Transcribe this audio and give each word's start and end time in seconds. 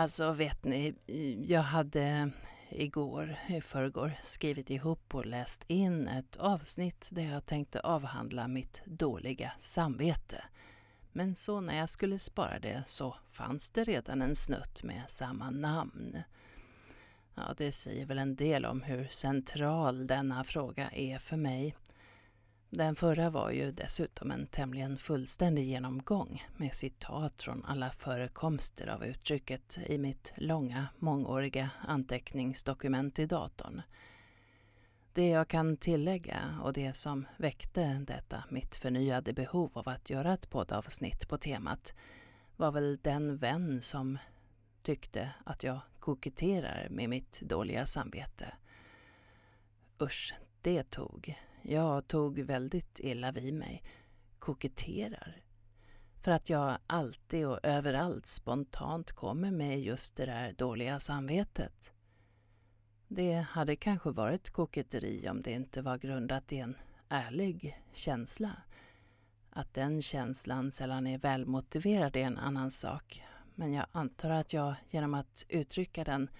Alltså 0.00 0.32
vet 0.32 0.64
ni, 0.64 0.94
jag 1.46 1.62
hade 1.62 2.30
igår, 2.68 3.36
i 3.48 3.60
förrgår, 3.60 4.12
skrivit 4.22 4.70
ihop 4.70 5.14
och 5.14 5.26
läst 5.26 5.64
in 5.66 6.08
ett 6.08 6.36
avsnitt 6.36 7.08
där 7.10 7.22
jag 7.22 7.46
tänkte 7.46 7.80
avhandla 7.80 8.48
mitt 8.48 8.82
dåliga 8.84 9.52
samvete. 9.58 10.44
Men 11.12 11.34
så 11.34 11.60
när 11.60 11.78
jag 11.78 11.88
skulle 11.88 12.18
spara 12.18 12.58
det 12.58 12.82
så 12.86 13.16
fanns 13.32 13.70
det 13.70 13.84
redan 13.84 14.22
en 14.22 14.36
snutt 14.36 14.82
med 14.82 15.02
samma 15.06 15.50
namn. 15.50 16.22
Ja, 17.34 17.42
det 17.56 17.72
säger 17.72 18.06
väl 18.06 18.18
en 18.18 18.36
del 18.36 18.64
om 18.64 18.82
hur 18.82 19.08
central 19.08 20.06
denna 20.06 20.44
fråga 20.44 20.90
är 20.90 21.18
för 21.18 21.36
mig. 21.36 21.76
Den 22.72 22.96
förra 22.96 23.30
var 23.30 23.50
ju 23.50 23.72
dessutom 23.72 24.30
en 24.30 24.46
tämligen 24.46 24.98
fullständig 24.98 25.64
genomgång 25.64 26.42
med 26.56 26.74
citat 26.74 27.42
från 27.42 27.64
alla 27.64 27.90
förekomster 27.90 28.86
av 28.86 29.04
uttrycket 29.04 29.78
i 29.86 29.98
mitt 29.98 30.32
långa, 30.36 30.86
mångåriga 30.98 31.70
anteckningsdokument 31.86 33.18
i 33.18 33.26
datorn. 33.26 33.82
Det 35.12 35.28
jag 35.28 35.48
kan 35.48 35.76
tillägga 35.76 36.38
och 36.62 36.72
det 36.72 36.92
som 36.94 37.26
väckte 37.36 38.04
detta 38.06 38.44
mitt 38.48 38.76
förnyade 38.76 39.32
behov 39.32 39.70
av 39.74 39.88
att 39.88 40.10
göra 40.10 40.32
ett 40.32 40.50
poddavsnitt 40.50 41.28
på 41.28 41.38
temat 41.38 41.94
var 42.56 42.72
väl 42.72 42.98
den 43.02 43.36
vän 43.36 43.82
som 43.82 44.18
tyckte 44.82 45.30
att 45.44 45.64
jag 45.64 45.80
koketterar 45.98 46.88
med 46.90 47.08
mitt 47.08 47.40
dåliga 47.40 47.86
samvete. 47.86 48.54
Usch, 50.02 50.34
det 50.62 50.90
tog. 50.90 51.36
Jag 51.62 52.08
tog 52.08 52.40
väldigt 52.40 53.00
illa 53.00 53.32
vid 53.32 53.54
mig. 53.54 53.82
Koketterar. 54.38 55.42
För 56.20 56.30
att 56.30 56.50
jag 56.50 56.78
alltid 56.86 57.46
och 57.46 57.60
överallt 57.62 58.26
spontant 58.26 59.12
kommer 59.12 59.50
med 59.50 59.80
just 59.80 60.16
det 60.16 60.26
där 60.26 60.52
dåliga 60.52 61.00
samvetet. 61.00 61.92
Det 63.08 63.32
hade 63.32 63.76
kanske 63.76 64.10
varit 64.10 64.50
koketteri 64.50 65.28
om 65.28 65.42
det 65.42 65.52
inte 65.52 65.82
var 65.82 65.98
grundat 65.98 66.52
i 66.52 66.58
en 66.58 66.76
ärlig 67.08 67.82
känsla. 67.92 68.50
Att 69.50 69.74
den 69.74 70.02
känslan 70.02 70.72
sällan 70.72 71.06
är 71.06 71.18
välmotiverad 71.18 72.16
är 72.16 72.20
en 72.20 72.38
annan 72.38 72.70
sak. 72.70 73.22
Men 73.54 73.72
jag 73.72 73.86
antar 73.92 74.30
att 74.30 74.52
jag 74.52 74.74
genom 74.90 75.14
att 75.14 75.44
uttrycka 75.48 76.04
den 76.04 76.30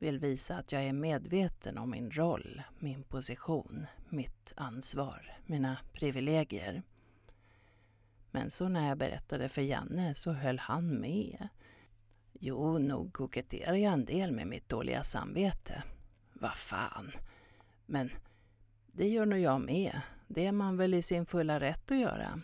vill 0.00 0.18
visa 0.18 0.56
att 0.56 0.72
jag 0.72 0.84
är 0.84 0.92
medveten 0.92 1.78
om 1.78 1.90
min 1.90 2.10
roll, 2.10 2.62
min 2.78 3.02
position, 3.02 3.86
mitt 4.08 4.52
ansvar, 4.56 5.38
mina 5.46 5.76
privilegier. 5.92 6.82
Men 8.30 8.50
så 8.50 8.68
när 8.68 8.88
jag 8.88 8.98
berättade 8.98 9.48
för 9.48 9.62
Janne 9.62 10.14
så 10.14 10.32
höll 10.32 10.58
han 10.58 11.00
med. 11.00 11.48
Jo, 12.32 12.78
nog 12.78 13.12
koketterar 13.12 13.74
jag 13.74 13.92
en 13.92 14.04
del 14.04 14.32
med 14.32 14.46
mitt 14.46 14.68
dåliga 14.68 15.04
samvete. 15.04 15.82
Vad 16.32 16.54
fan. 16.54 17.12
Men 17.86 18.10
det 18.92 19.08
gör 19.08 19.26
nog 19.26 19.38
jag 19.38 19.60
med. 19.60 20.00
Det 20.26 20.46
är 20.46 20.52
man 20.52 20.76
väl 20.76 20.94
i 20.94 21.02
sin 21.02 21.26
fulla 21.26 21.60
rätt 21.60 21.90
att 21.90 21.98
göra. 21.98 22.40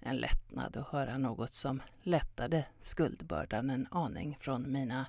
En 0.00 0.16
lättnad 0.16 0.76
att 0.76 0.88
höra 0.88 1.18
något 1.18 1.54
som 1.54 1.82
lättade 2.02 2.64
skuldbördan 2.82 3.70
en 3.70 3.86
aning 3.90 4.36
från 4.40 4.72
mina 4.72 5.06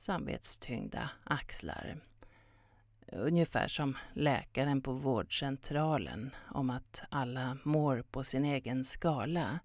samvetstyngda 0.00 1.10
axlar. 1.24 2.00
Ungefär 3.12 3.68
som 3.68 3.96
läkaren 4.12 4.82
på 4.82 4.92
vårdcentralen 4.92 6.30
om 6.50 6.70
att 6.70 7.02
alla 7.08 7.58
mår 7.64 8.02
på 8.02 8.24
sin 8.24 8.44
egen 8.44 8.84
skala. 8.84 9.58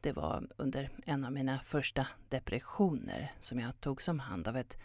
Det 0.00 0.12
var 0.12 0.48
under 0.56 0.90
en 1.06 1.24
av 1.24 1.32
mina 1.32 1.60
första 1.60 2.06
depressioner 2.28 3.32
som 3.40 3.60
jag 3.60 3.80
tog 3.80 4.02
som 4.02 4.20
hand 4.20 4.48
av 4.48 4.56
ett 4.56 4.78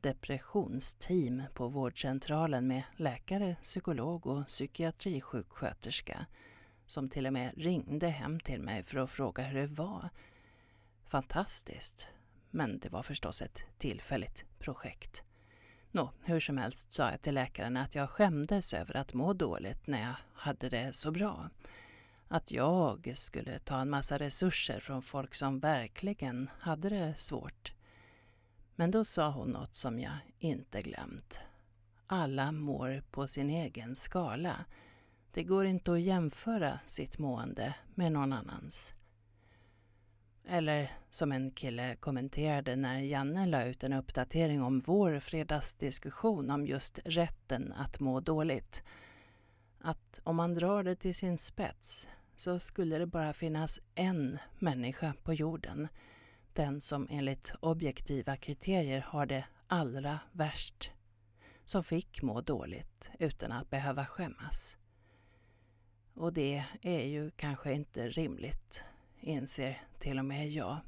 depressionsteam 0.00 1.42
på 1.54 1.68
vårdcentralen 1.68 2.66
med 2.66 2.82
läkare, 2.96 3.56
psykolog 3.62 4.26
och 4.26 4.46
psykiatrisjuksköterska 4.46 6.26
som 6.86 7.08
till 7.08 7.26
och 7.26 7.32
med 7.32 7.52
ringde 7.56 8.08
hem 8.08 8.40
till 8.40 8.62
mig 8.62 8.84
för 8.84 8.98
att 8.98 9.10
fråga 9.10 9.42
hur 9.42 9.60
det 9.60 9.66
var. 9.66 10.08
Fantastiskt. 11.06 12.08
Men 12.58 12.78
det 12.78 12.88
var 12.88 13.02
förstås 13.02 13.42
ett 13.42 13.62
tillfälligt 13.78 14.44
projekt. 14.58 15.22
Nå, 15.90 16.12
hur 16.24 16.40
som 16.40 16.58
helst 16.58 16.92
sa 16.92 17.10
jag 17.10 17.22
till 17.22 17.34
läkaren 17.34 17.76
att 17.76 17.94
jag 17.94 18.10
skämdes 18.10 18.74
över 18.74 18.96
att 18.96 19.14
må 19.14 19.32
dåligt 19.32 19.86
när 19.86 20.00
jag 20.00 20.14
hade 20.32 20.68
det 20.68 20.92
så 20.92 21.10
bra. 21.10 21.50
Att 22.28 22.52
jag 22.52 23.12
skulle 23.16 23.58
ta 23.58 23.80
en 23.80 23.90
massa 23.90 24.18
resurser 24.18 24.80
från 24.80 25.02
folk 25.02 25.34
som 25.34 25.60
verkligen 25.60 26.50
hade 26.60 26.88
det 26.88 27.14
svårt. 27.18 27.72
Men 28.76 28.90
då 28.90 29.04
sa 29.04 29.30
hon 29.30 29.50
något 29.50 29.74
som 29.74 30.00
jag 30.00 30.16
inte 30.38 30.82
glömt. 30.82 31.40
Alla 32.06 32.52
mår 32.52 33.02
på 33.10 33.28
sin 33.28 33.50
egen 33.50 33.96
skala. 33.96 34.64
Det 35.32 35.44
går 35.44 35.66
inte 35.66 35.92
att 35.92 36.00
jämföra 36.00 36.80
sitt 36.86 37.18
mående 37.18 37.74
med 37.94 38.12
någon 38.12 38.32
annans. 38.32 38.94
Eller 40.50 40.90
som 41.10 41.32
en 41.32 41.50
kille 41.50 41.96
kommenterade 41.96 42.76
när 42.76 42.98
Janne 42.98 43.46
la 43.46 43.64
ut 43.64 43.84
en 43.84 43.92
uppdatering 43.92 44.62
om 44.62 44.80
vår 44.80 45.20
fredagsdiskussion 45.20 46.50
om 46.50 46.66
just 46.66 46.98
rätten 47.04 47.72
att 47.72 48.00
må 48.00 48.20
dåligt. 48.20 48.82
Att 49.80 50.20
om 50.24 50.36
man 50.36 50.54
drar 50.54 50.82
det 50.82 50.96
till 50.96 51.14
sin 51.14 51.38
spets 51.38 52.08
så 52.36 52.58
skulle 52.58 52.98
det 52.98 53.06
bara 53.06 53.32
finnas 53.32 53.80
en 53.94 54.38
människa 54.58 55.14
på 55.22 55.34
jorden. 55.34 55.88
Den 56.52 56.80
som 56.80 57.08
enligt 57.10 57.52
objektiva 57.60 58.36
kriterier 58.36 59.00
har 59.00 59.26
det 59.26 59.44
allra 59.66 60.18
värst. 60.32 60.90
Som 61.64 61.84
fick 61.84 62.22
må 62.22 62.40
dåligt 62.40 63.10
utan 63.18 63.52
att 63.52 63.70
behöva 63.70 64.06
skämmas. 64.06 64.76
Och 66.14 66.32
det 66.32 66.64
är 66.82 67.06
ju 67.06 67.30
kanske 67.30 67.72
inte 67.72 68.08
rimligt 68.08 68.84
inser 69.20 69.82
till 69.98 70.18
och 70.18 70.24
med 70.24 70.48
jag. 70.48 70.78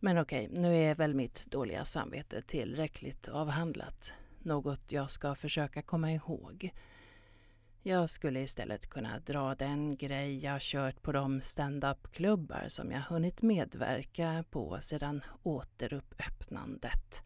Men 0.00 0.18
okej, 0.18 0.48
nu 0.52 0.76
är 0.76 0.94
väl 0.94 1.14
mitt 1.14 1.46
dåliga 1.46 1.84
samvete 1.84 2.42
tillräckligt 2.42 3.28
avhandlat. 3.28 4.12
Något 4.38 4.92
jag 4.92 5.10
ska 5.10 5.34
försöka 5.34 5.82
komma 5.82 6.12
ihåg. 6.12 6.70
Jag 7.82 8.10
skulle 8.10 8.40
istället 8.40 8.90
kunna 8.90 9.18
dra 9.18 9.54
den 9.54 9.96
grej 9.96 10.44
jag 10.44 10.60
kört 10.60 11.02
på 11.02 11.12
de 11.12 11.40
stand-up-klubbar 11.40 12.64
som 12.68 12.90
jag 12.90 13.00
hunnit 13.00 13.42
medverka 13.42 14.44
på 14.50 14.80
sedan 14.80 15.24
återöppnandet. 15.42 17.22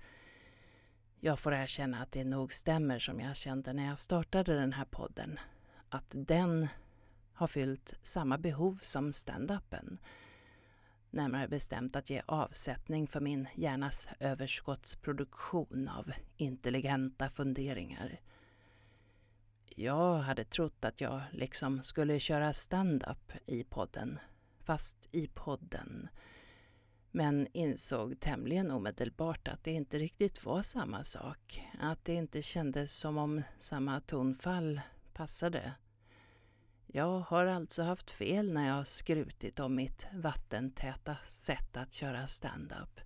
Jag 1.21 1.39
får 1.39 1.55
erkänna 1.55 2.03
att 2.03 2.13
det 2.13 2.25
nog 2.25 2.53
stämmer 2.53 2.99
som 2.99 3.21
jag 3.21 3.37
kände 3.37 3.73
när 3.73 3.87
jag 3.87 3.99
startade 3.99 4.55
den 4.55 4.73
här 4.73 4.85
podden. 4.85 5.41
Att 5.89 6.07
den 6.11 6.69
har 7.35 7.47
fyllt 7.47 7.95
samma 8.03 8.39
behov 8.39 8.81
som 8.83 9.13
stand-upen. 9.13 9.99
Närmare 11.11 11.49
bestämt 11.49 11.97
att 11.97 12.11
ge 12.11 12.23
avsättning 12.27 13.07
för 13.07 13.21
min 13.21 13.49
hjärnas 13.55 14.09
överskottsproduktion 14.21 15.89
av 15.89 16.13
intelligenta 16.37 17.31
funderingar. 17.31 18.21
Jag 19.77 20.17
hade 20.17 20.45
trott 20.45 20.85
att 20.85 21.01
jag 21.01 21.23
liksom 21.33 21.83
skulle 21.83 22.21
köra 22.21 22.53
stand-up 22.53 23.33
i 23.45 23.65
podden, 23.65 24.19
fast 24.65 25.09
i 25.13 25.27
podden. 25.27 26.09
Men 27.11 27.49
insåg 27.53 28.21
tämligen 28.21 28.71
omedelbart 28.71 29.49
att 29.49 29.65
det 29.65 29.73
inte 29.73 29.99
riktigt 29.99 30.45
var 30.45 30.63
samma 30.63 31.05
sak. 31.05 31.69
Att 31.81 32.05
det 32.05 32.15
inte 32.15 32.43
kändes 32.43 32.97
som 32.97 33.19
om 33.19 33.43
samma 33.59 34.01
tonfall 34.01 34.81
passade. 35.13 35.73
Jag 36.95 37.21
har 37.21 37.47
alltså 37.47 37.83
haft 37.83 38.11
fel 38.11 38.53
när 38.53 38.69
jag 38.69 38.87
skrutit 38.87 39.61
om 39.61 39.75
mitt 39.75 40.07
vattentäta 40.13 41.17
sätt 41.29 41.77
att 41.77 41.93
köra 41.93 42.27
stand-up. 42.27 43.01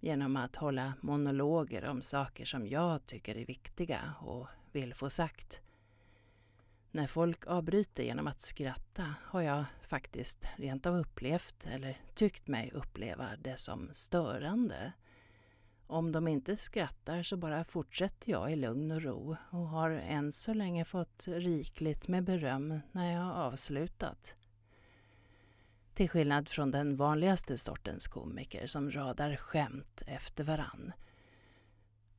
Genom 0.00 0.36
att 0.36 0.56
hålla 0.56 0.92
monologer 1.00 1.84
om 1.84 2.02
saker 2.02 2.44
som 2.44 2.66
jag 2.66 3.06
tycker 3.06 3.36
är 3.36 3.46
viktiga 3.46 4.14
och 4.20 4.46
vill 4.72 4.94
få 4.94 5.10
sagt. 5.10 5.60
När 6.90 7.06
folk 7.06 7.46
avbryter 7.46 8.02
genom 8.02 8.26
att 8.26 8.40
skratta 8.40 9.14
har 9.22 9.40
jag 9.42 9.64
faktiskt 9.82 10.46
rent 10.56 10.86
av 10.86 10.96
upplevt, 10.96 11.66
eller 11.66 12.00
tyckt 12.14 12.48
mig 12.48 12.70
uppleva, 12.74 13.28
det 13.38 13.56
som 13.56 13.90
störande. 13.92 14.92
Om 15.86 16.12
de 16.12 16.28
inte 16.28 16.56
skrattar 16.56 17.22
så 17.22 17.36
bara 17.36 17.64
fortsätter 17.64 18.30
jag 18.30 18.52
i 18.52 18.56
lugn 18.56 18.90
och 18.90 19.02
ro 19.02 19.36
och 19.50 19.68
har 19.68 19.90
än 19.90 20.32
så 20.32 20.54
länge 20.54 20.84
fått 20.84 21.24
rikligt 21.28 22.08
med 22.08 22.24
beröm 22.24 22.80
när 22.92 23.12
jag 23.12 23.20
har 23.20 23.44
avslutat. 23.44 24.36
Till 25.94 26.08
skillnad 26.08 26.48
från 26.48 26.70
den 26.70 26.96
vanligaste 26.96 27.58
sortens 27.58 28.08
komiker 28.08 28.66
som 28.66 28.90
radar 28.90 29.36
skämt 29.36 30.02
efter 30.06 30.44
varann. 30.44 30.92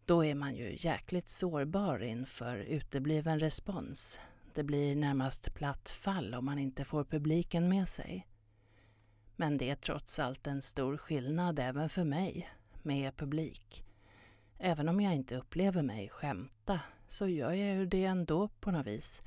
Då 0.05 0.25
är 0.25 0.35
man 0.35 0.55
ju 0.55 0.75
jäkligt 0.79 1.29
sårbar 1.29 2.03
inför 2.03 2.57
utebliven 2.57 3.39
respons. 3.39 4.19
Det 4.53 4.63
blir 4.63 4.95
närmast 4.95 5.53
platt 5.53 5.89
fall 5.89 6.33
om 6.33 6.45
man 6.45 6.59
inte 6.59 6.85
får 6.85 7.03
publiken 7.03 7.69
med 7.69 7.89
sig. 7.89 8.27
Men 9.35 9.57
det 9.57 9.69
är 9.69 9.75
trots 9.75 10.19
allt 10.19 10.47
en 10.47 10.61
stor 10.61 10.97
skillnad 10.97 11.59
även 11.59 11.89
för 11.89 12.03
mig 12.03 12.49
med 12.85 13.15
publik. 13.17 13.85
Även 14.57 14.89
om 14.89 15.01
jag 15.01 15.15
inte 15.15 15.35
upplever 15.35 15.81
mig 15.81 16.09
skämta 16.09 16.79
så 17.07 17.27
gör 17.27 17.51
jag 17.51 17.75
ju 17.75 17.85
det 17.85 18.05
ändå 18.05 18.47
på 18.47 18.71
något 18.71 18.87
vis. 18.87 19.23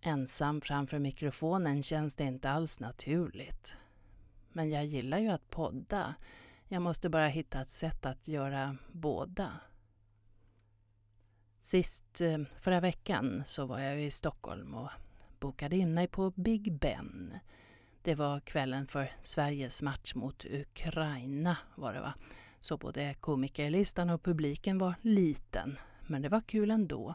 Ensam 0.00 0.60
framför 0.60 0.98
mikrofonen 0.98 1.82
känns 1.82 2.16
det 2.16 2.24
inte 2.24 2.50
alls 2.50 2.80
naturligt. 2.80 3.76
Men 4.52 4.70
jag 4.70 4.84
gillar 4.84 5.18
ju 5.18 5.28
att 5.28 5.50
podda. 5.50 6.14
Jag 6.68 6.82
måste 6.82 7.08
bara 7.08 7.26
hitta 7.26 7.60
ett 7.60 7.70
sätt 7.70 8.06
att 8.06 8.28
göra 8.28 8.76
båda. 8.92 9.52
Sist 11.60 12.20
eh, 12.20 12.38
förra 12.58 12.80
veckan 12.80 13.42
så 13.46 13.66
var 13.66 13.78
jag 13.78 14.02
i 14.02 14.10
Stockholm 14.10 14.74
och 14.74 14.90
bokade 15.38 15.76
in 15.76 15.94
mig 15.94 16.08
på 16.08 16.30
Big 16.30 16.78
Ben. 16.78 17.38
Det 18.02 18.14
var 18.14 18.40
kvällen 18.40 18.86
för 18.86 19.12
Sveriges 19.22 19.82
match 19.82 20.14
mot 20.14 20.44
Ukraina 20.44 21.56
var 21.74 21.92
det 21.92 22.00
va? 22.00 22.14
Så 22.60 22.76
både 22.76 23.14
komikerlistan 23.14 24.10
och 24.10 24.22
publiken 24.22 24.78
var 24.78 24.94
liten, 25.02 25.78
men 26.06 26.22
det 26.22 26.28
var 26.28 26.40
kul 26.40 26.70
ändå. 26.70 27.14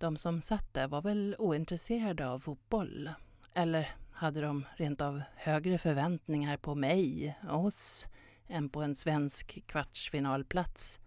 De 0.00 0.16
som 0.16 0.42
satt 0.42 0.74
där 0.74 0.88
var 0.88 1.02
väl 1.02 1.36
ointresserade 1.38 2.28
av 2.28 2.38
fotboll. 2.38 3.10
Eller 3.54 3.88
hade 4.12 4.40
de 4.40 4.66
rent 4.76 5.00
av 5.00 5.22
högre 5.36 5.78
förväntningar 5.78 6.56
på 6.56 6.74
mig, 6.74 7.34
oss, 7.50 8.06
än 8.48 8.68
på 8.68 8.82
en 8.82 8.94
svensk 8.94 9.66
kvartsfinalplats? 9.66 11.00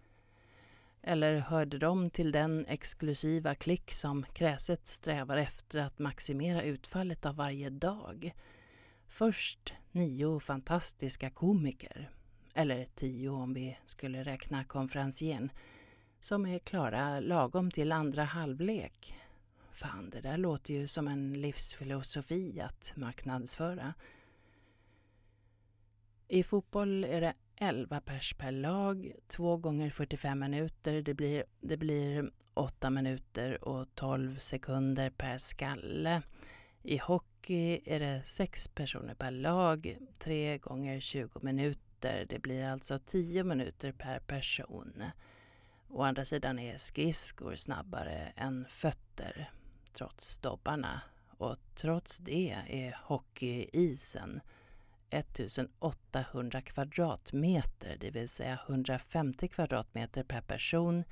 Eller 1.01 1.39
hörde 1.39 1.77
de 1.77 2.09
till 2.09 2.31
den 2.31 2.65
exklusiva 2.65 3.55
klick 3.55 3.91
som 3.91 4.25
kräset 4.33 4.87
strävar 4.87 5.37
efter 5.37 5.79
att 5.79 5.99
maximera 5.99 6.61
utfallet 6.63 7.25
av 7.25 7.35
varje 7.35 7.69
dag? 7.69 8.33
Först 9.07 9.73
nio 9.91 10.39
fantastiska 10.39 11.29
komiker, 11.29 12.09
eller 12.53 12.87
tio 12.95 13.29
om 13.29 13.53
vi 13.53 13.77
skulle 13.85 14.23
räkna 14.23 14.63
konferencieren, 14.63 15.51
som 16.19 16.45
är 16.45 16.59
klara 16.59 17.19
lagom 17.19 17.71
till 17.71 17.91
andra 17.91 18.23
halvlek. 18.23 19.15
Fan, 19.71 20.09
det 20.09 20.21
där 20.21 20.37
låter 20.37 20.73
ju 20.73 20.87
som 20.87 21.07
en 21.07 21.41
livsfilosofi 21.41 22.61
att 22.61 22.93
marknadsföra. 22.95 23.93
I 26.27 26.43
fotboll 26.43 27.03
är 27.03 27.21
det 27.21 27.33
11 27.55 28.01
pers 28.01 28.33
per 28.33 28.51
lag, 28.51 29.11
2 29.27 29.57
gånger 29.57 29.89
45 29.89 30.39
minuter. 30.39 31.01
Det 31.01 31.13
blir, 31.13 31.43
det 31.61 31.77
blir 31.77 32.31
8 32.53 32.89
minuter 32.89 33.63
och 33.63 33.95
12 33.95 34.37
sekunder 34.37 35.09
per 35.09 35.37
skalle. 35.37 36.21
I 36.83 36.97
hockey 36.97 37.81
är 37.85 37.99
det 37.99 38.21
6 38.25 38.67
personer 38.67 39.15
per 39.15 39.31
lag, 39.31 39.97
3 40.19 40.57
gånger 40.57 40.99
20 40.99 41.39
minuter 41.41 41.92
minuter. 42.03 42.25
Det 42.29 42.39
blir 42.39 42.65
alltså 42.65 42.99
10 42.99 43.43
minuter 43.43 43.91
per 43.91 44.19
person. 44.19 45.03
Å 45.89 46.03
andra 46.03 46.25
sidan 46.25 46.59
är 46.59 46.77
skridskor 46.77 47.55
snabbare 47.55 48.33
än 48.35 48.65
fötter, 48.69 49.51
trots 49.93 50.37
dobbarna. 50.37 51.01
Och 51.37 51.57
trots 51.75 52.17
det 52.17 52.55
är 52.67 52.97
hockeyisen 53.03 54.41
1800 55.09 56.61
kvadratmeter, 56.61 57.97
det 57.99 58.11
vill 58.11 58.29
säga 58.29 58.59
150 58.67 59.47
kvadratmeter 59.47 60.23
per 60.23 60.41
person, 60.41 61.03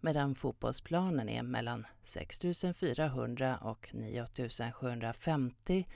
medan 0.00 0.34
fotbollsplanen 0.34 1.28
är 1.28 1.42
mellan 1.42 1.86
6400 2.02 3.58
och 3.58 3.90
9750, 3.92 5.86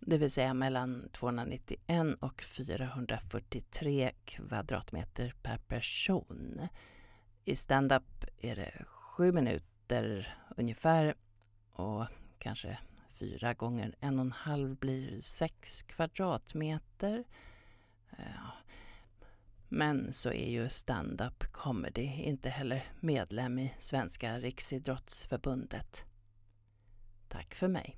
det 0.00 0.18
vill 0.18 0.30
säga 0.30 0.54
mellan 0.54 1.08
291 1.12 2.16
och 2.20 2.42
443 2.42 4.12
kvadratmeter 4.24 5.34
per 5.42 5.58
person. 5.58 6.68
I 7.44 7.56
stand-up 7.56 8.24
är 8.40 8.56
det 8.56 8.84
sju 8.86 9.32
minuter 9.32 10.36
ungefär 10.56 11.14
och 11.72 12.06
kanske 12.38 12.78
fyra 13.18 13.54
gånger 13.54 13.94
en 14.00 14.18
och 14.18 14.24
en 14.24 14.32
halv 14.32 14.76
blir 14.76 15.20
sex 15.20 15.82
kvadratmeter. 15.82 17.24
Ja. 18.10 18.52
Men 19.68 20.12
så 20.12 20.32
är 20.32 20.50
ju 20.50 20.68
stand-up 20.68 21.52
comedy 21.52 22.02
inte 22.02 22.50
heller 22.50 22.84
medlem 23.00 23.58
i 23.58 23.74
Svenska 23.78 24.38
Riksidrottsförbundet. 24.38 26.04
Tack 27.28 27.54
för 27.54 27.68
mig. 27.68 27.96